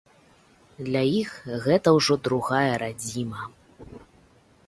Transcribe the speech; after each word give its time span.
Для 0.87 1.01
іх 1.23 1.31
гэта 1.65 1.93
ўжо 1.97 2.13
другая 2.27 2.73
радзіма. 2.85 3.43